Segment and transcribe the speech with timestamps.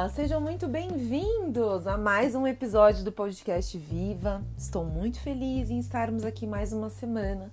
[0.00, 4.42] Olá, sejam muito bem-vindos a mais um episódio do podcast Viva.
[4.56, 7.52] Estou muito feliz em estarmos aqui mais uma semana.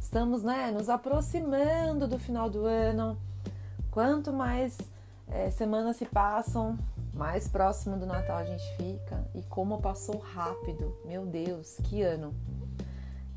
[0.00, 3.18] Estamos, né, nos aproximando do final do ano.
[3.90, 4.78] Quanto mais
[5.26, 6.78] é, semanas se passam,
[7.12, 9.24] mais próximo do Natal a gente fica.
[9.34, 12.32] E como passou rápido, meu Deus, que ano!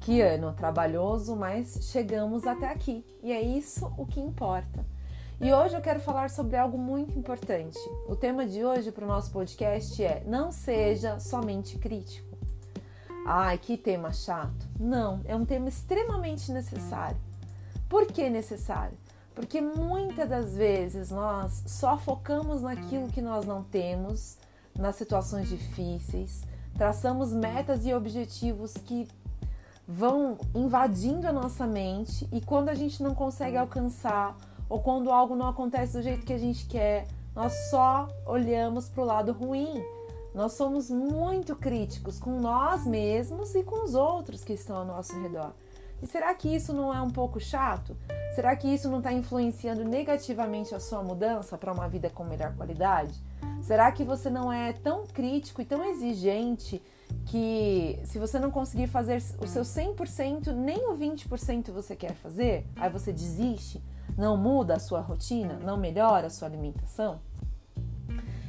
[0.01, 4.92] Que ano trabalhoso, mas chegamos até aqui e é isso o que importa.
[5.41, 7.77] E hoje eu quero falar sobre algo muito importante.
[8.07, 12.37] O tema de hoje para o nosso podcast é Não seja somente crítico.
[13.25, 14.67] Ai, que tema chato.
[14.79, 17.17] Não, é um tema extremamente necessário.
[17.89, 18.97] Por que necessário?
[19.33, 24.37] Porque muitas das vezes nós só focamos naquilo que nós não temos,
[24.77, 26.43] nas situações difíceis,
[26.77, 29.07] traçamos metas e objetivos que
[29.87, 34.37] vão invadindo a nossa mente e quando a gente não consegue alcançar
[34.69, 39.03] ou quando algo não acontece do jeito que a gente quer, nós só olhamos para
[39.03, 39.83] o lado ruim.
[40.33, 45.19] Nós somos muito críticos com nós mesmos e com os outros que estão ao nosso
[45.21, 45.53] redor.
[46.01, 47.95] E será que isso não é um pouco chato?
[48.35, 52.53] Será que isso não está influenciando negativamente a sua mudança para uma vida com melhor
[52.55, 53.13] qualidade?
[53.61, 56.81] Será que você não é tão crítico e tão exigente
[57.25, 62.65] que se você não conseguir fazer o seu 100%, nem o 20% você quer fazer,
[62.75, 63.81] aí você desiste,
[64.17, 67.19] não muda a sua rotina, não melhora a sua alimentação?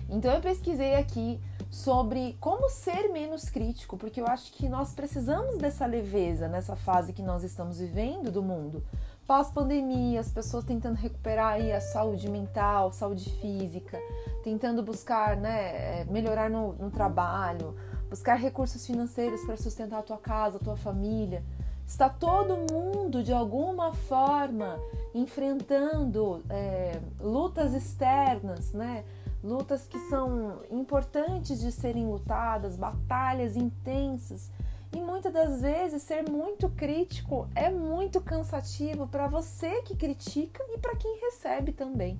[0.08, 5.58] Então eu pesquisei aqui sobre como ser menos crítico, porque eu acho que nós precisamos
[5.58, 8.84] dessa leveza nessa fase que nós estamos vivendo do mundo.
[9.26, 13.98] Pós-pandemia, as pessoas tentando recuperar aí a saúde mental, saúde física,
[14.44, 17.74] tentando buscar né, é, melhorar no, no trabalho,
[18.08, 21.42] buscar recursos financeiros para sustentar a tua casa, a tua família.
[21.86, 24.78] Está todo mundo, de alguma forma,
[25.14, 29.04] enfrentando é, lutas externas, né?
[29.44, 34.50] lutas que são importantes de serem lutadas, batalhas intensas.
[34.90, 40.78] E muitas das vezes ser muito crítico é muito cansativo para você que critica e
[40.78, 42.18] para quem recebe também.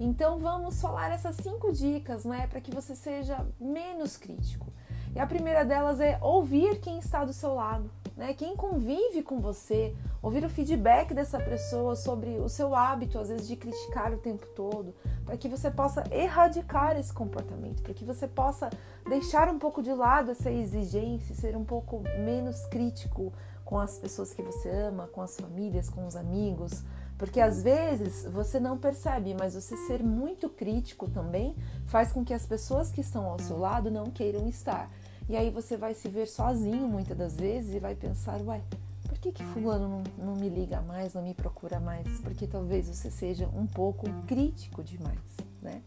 [0.00, 4.66] Então vamos falar essas cinco dicas, né, para que você seja menos crítico.
[5.14, 8.32] E a primeira delas é ouvir quem está do seu lado, né?
[8.32, 13.46] Quem convive com você, ouvir o feedback dessa pessoa sobre o seu hábito, às vezes
[13.46, 14.94] de criticar o tempo todo,
[15.24, 18.70] para que você possa erradicar esse comportamento, para que você possa
[19.06, 23.32] deixar um pouco de lado essa exigência, ser um pouco menos crítico
[23.64, 26.84] com as pessoas que você ama, com as famílias, com os amigos,
[27.18, 31.54] porque às vezes você não percebe, mas você ser muito crítico também
[31.86, 34.90] faz com que as pessoas que estão ao seu lado não queiram estar.
[35.28, 38.62] E aí você vai se ver sozinho muitas das vezes e vai pensar, ué,
[39.08, 42.20] por que, que fulano não, não me liga mais, não me procura mais?
[42.20, 45.18] Porque talvez você seja um pouco crítico demais,
[45.60, 45.82] né?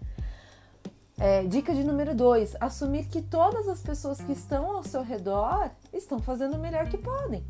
[1.18, 5.70] É, dica de número dois: assumir que todas as pessoas que estão ao seu redor
[5.94, 7.44] estão fazendo o melhor que podem,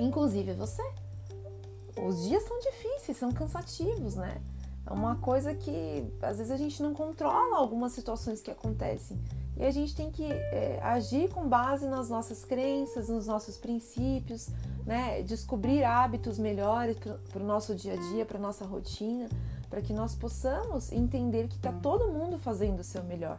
[0.00, 0.82] inclusive você.
[2.02, 4.40] Os dias são difíceis, são cansativos, né?
[4.86, 9.18] É uma coisa que às vezes a gente não controla algumas situações que acontecem.
[9.56, 14.48] E a gente tem que é, agir com base nas nossas crenças, nos nossos princípios,
[14.84, 15.22] né?
[15.22, 19.28] descobrir hábitos melhores para o nosso dia a dia, para nossa rotina,
[19.70, 23.38] para que nós possamos entender que está todo mundo fazendo o seu melhor.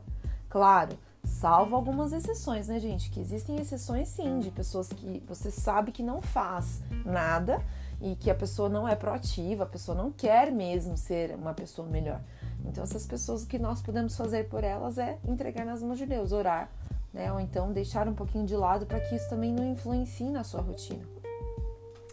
[0.49, 3.09] Claro, salvo algumas exceções, né, gente?
[3.09, 7.61] Que existem exceções sim, de pessoas que você sabe que não faz nada
[8.01, 11.87] e que a pessoa não é proativa, a pessoa não quer mesmo ser uma pessoa
[11.87, 12.21] melhor.
[12.67, 16.05] Então, essas pessoas, o que nós podemos fazer por elas é entregar nas mãos de
[16.05, 16.69] Deus, orar,
[17.13, 17.31] né?
[17.31, 20.61] Ou então deixar um pouquinho de lado para que isso também não influencie na sua
[20.61, 21.03] rotina.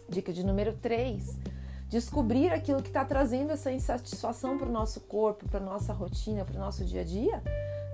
[0.07, 1.39] Dica de número 3.
[1.89, 6.55] Descobrir aquilo que está trazendo essa insatisfação para o nosso corpo, para nossa rotina, para
[6.55, 7.41] o nosso dia a dia.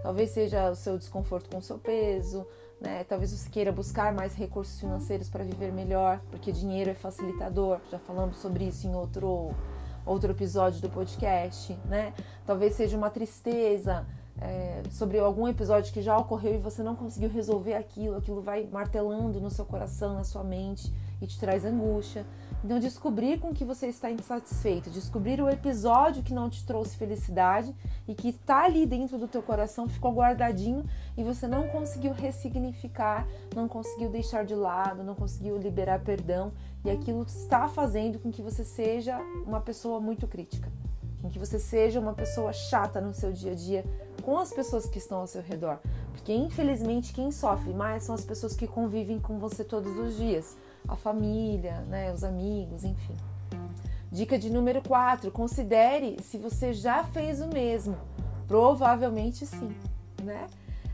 [0.02, 2.46] Talvez seja o seu desconforto com o seu peso,
[2.80, 3.04] né?
[3.04, 7.80] Talvez você queira buscar mais recursos financeiros para viver melhor, porque dinheiro é facilitador.
[7.92, 9.52] Já falamos sobre isso em outro
[10.10, 12.14] outro episódio do podcast, né?
[12.46, 14.06] Talvez seja uma tristeza
[14.42, 18.68] é, sobre algum episódio que já ocorreu e você não conseguiu resolver aquilo, aquilo vai
[18.72, 22.26] martelando no seu coração, na sua mente e te traz angústia.
[22.64, 27.74] Então, descobrir com que você está insatisfeito, descobrir o episódio que não te trouxe felicidade
[28.08, 30.84] e que está ali dentro do teu coração, ficou guardadinho
[31.18, 33.26] e você não conseguiu ressignificar,
[33.56, 36.52] não conseguiu deixar de lado, não conseguiu liberar perdão.
[36.84, 40.70] E aquilo está fazendo com que você seja uma pessoa muito crítica,
[41.22, 43.86] com que você seja uma pessoa chata no seu dia a dia
[44.22, 45.80] com as pessoas que estão ao seu redor,
[46.12, 50.58] porque infelizmente quem sofre mais são as pessoas que convivem com você todos os dias
[50.88, 53.16] a família, né, os amigos, enfim.
[54.12, 57.98] Dica de número 4: considere se você já fez o mesmo
[58.50, 59.76] Provavelmente sim,
[60.24, 60.48] né?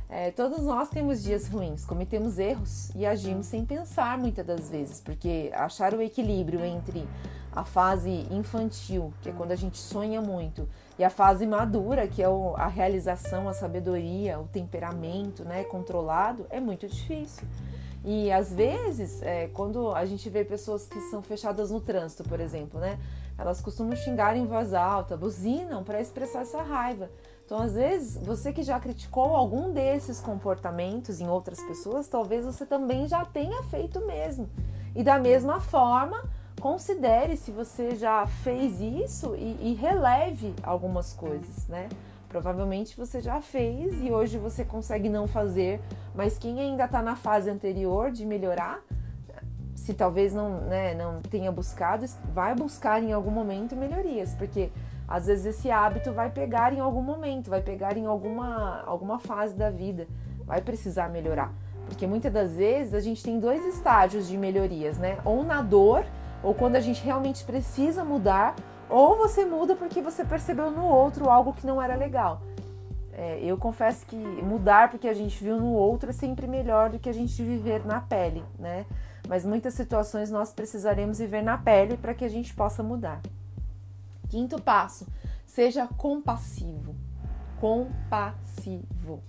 [0.09, 4.99] É, todos nós temos dias ruins, cometemos erros e agimos sem pensar muitas das vezes,
[4.99, 7.07] porque achar o equilíbrio entre
[7.53, 10.67] a fase infantil, que é quando a gente sonha muito,
[10.99, 12.27] e a fase madura, que é
[12.57, 17.47] a realização, a sabedoria, o temperamento né, controlado, é muito difícil.
[18.07, 22.39] E às vezes, é, quando a gente vê pessoas que são fechadas no trânsito, por
[22.39, 22.99] exemplo, né,
[23.35, 27.09] elas costumam xingar em voz alta, buzinam para expressar essa raiva.
[27.43, 32.63] Então, às vezes, você que já criticou algum desses comportamentos em outras pessoas, talvez você
[32.63, 34.47] também já tenha feito mesmo.
[34.95, 36.23] E da mesma forma,
[36.61, 41.89] considere se você já fez isso e, e releve algumas coisas, né?
[42.35, 45.79] Provavelmente você já fez e hoje você consegue não fazer,
[46.13, 48.81] mas quem ainda está na fase anterior de melhorar,
[49.73, 54.69] se talvez não, né, não tenha buscado, vai buscar em algum momento melhorias, porque
[55.07, 59.55] às vezes esse hábito vai pegar em algum momento, vai pegar em alguma, alguma fase
[59.55, 60.05] da vida,
[60.45, 61.53] vai precisar melhorar.
[61.85, 65.19] Porque muitas das vezes a gente tem dois estágios de melhorias, né?
[65.23, 66.03] Ou na dor,
[66.43, 68.57] ou quando a gente realmente precisa mudar,
[68.89, 72.41] ou você muda porque você percebeu no outro algo que não era legal.
[73.13, 76.99] É, eu confesso que mudar porque a gente viu no outro é sempre melhor do
[76.99, 78.85] que a gente viver na pele, né?
[79.27, 83.21] Mas muitas situações nós precisaremos viver na pele para que a gente possa mudar.
[84.29, 85.07] Quinto passo,
[85.45, 86.95] seja compassivo.
[87.59, 89.23] Compassivo.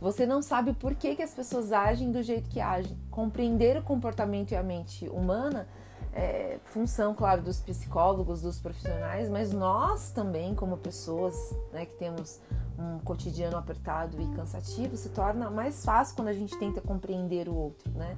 [0.00, 2.96] Você não sabe por que, que as pessoas agem do jeito que agem.
[3.10, 5.66] Compreender o comportamento e a mente humana
[6.12, 12.40] é função, claro, dos psicólogos, dos profissionais, mas nós também, como pessoas né, que temos
[12.78, 17.54] um cotidiano apertado e cansativo, se torna mais fácil quando a gente tenta compreender o
[17.54, 18.16] outro, né?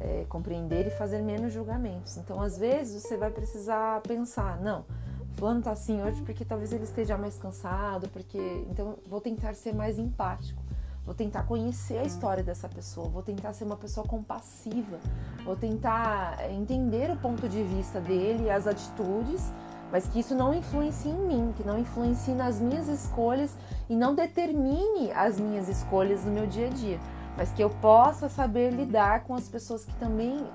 [0.00, 2.16] É, compreender e fazer menos julgamentos.
[2.16, 4.84] Então, às vezes, você vai precisar pensar, não,
[5.36, 8.38] fulano tá assim hoje porque talvez ele esteja mais cansado, porque
[8.70, 10.61] então vou tentar ser mais empático.
[11.04, 15.00] Vou tentar conhecer a história dessa pessoa, vou tentar ser uma pessoa compassiva,
[15.44, 19.50] vou tentar entender o ponto de vista dele, as atitudes,
[19.90, 23.56] mas que isso não influencie em mim, que não influencie nas minhas escolhas
[23.90, 27.00] e não determine as minhas escolhas no meu dia a dia,
[27.36, 30.46] mas que eu possa saber lidar com as pessoas que também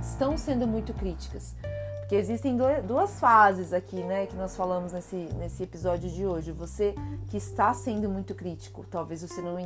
[0.00, 1.54] estão sendo muito críticas.
[2.04, 2.54] Porque existem
[2.86, 6.52] duas fases aqui, né, que nós falamos nesse, nesse episódio de hoje.
[6.52, 6.94] Você
[7.30, 9.58] que está sendo muito crítico, talvez você não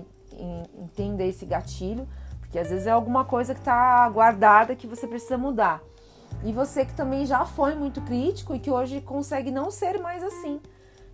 [0.80, 2.06] entenda esse gatilho,
[2.38, 5.82] porque às vezes é alguma coisa que está guardada que você precisa mudar.
[6.44, 10.22] E você que também já foi muito crítico e que hoje consegue não ser mais
[10.22, 10.60] assim.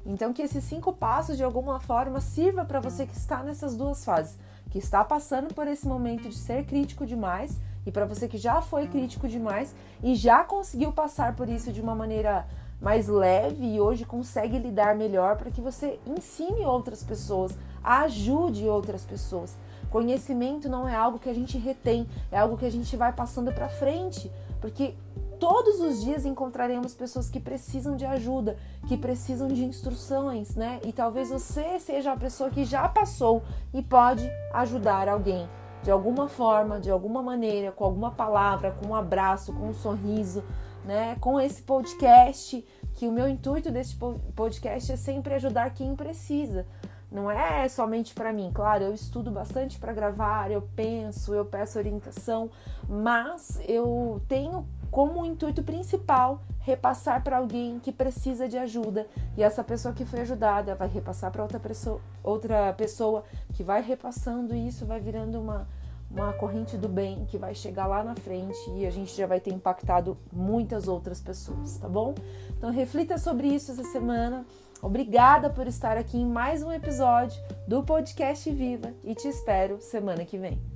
[0.04, 4.04] Então que esses cinco passos de alguma forma sirva para você que está nessas duas
[4.04, 4.38] fases,
[4.70, 8.60] que está passando por esse momento de ser crítico demais e para você que já
[8.62, 12.46] foi crítico demais e já conseguiu passar por isso de uma maneira
[12.80, 19.04] mais leve e hoje consegue lidar melhor para que você ensine outras pessoas, ajude outras
[19.04, 19.56] pessoas.
[19.90, 23.52] Conhecimento não é algo que a gente retém, é algo que a gente vai passando
[23.52, 24.94] para frente, porque
[25.38, 28.56] todos os dias encontraremos pessoas que precisam de ajuda,
[28.88, 30.80] que precisam de instruções, né?
[30.84, 33.42] E talvez você seja a pessoa que já passou
[33.72, 35.48] e pode ajudar alguém
[35.84, 40.42] de alguma forma, de alguma maneira, com alguma palavra, com um abraço, com um sorriso,
[40.82, 41.14] né?
[41.20, 43.94] Com esse podcast, que o meu intuito desse
[44.34, 46.66] podcast é sempre ajudar quem precisa.
[47.12, 51.78] Não é somente para mim, claro, eu estudo bastante para gravar, eu penso, eu peço
[51.78, 52.50] orientação,
[52.88, 59.06] mas eu tenho como intuito principal repassar para alguém que precisa de ajuda
[59.36, 63.82] e essa pessoa que foi ajudada vai repassar para outra pessoa, outra pessoa que vai
[63.82, 65.68] repassando e isso vai virando uma
[66.10, 69.40] uma corrente do bem que vai chegar lá na frente e a gente já vai
[69.40, 72.14] ter impactado muitas outras pessoas, tá bom?
[72.56, 74.46] Então reflita sobre isso essa semana.
[74.80, 80.24] Obrigada por estar aqui em mais um episódio do podcast Viva e te espero semana
[80.24, 80.73] que vem.